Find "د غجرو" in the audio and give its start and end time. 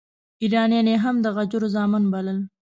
1.23-1.67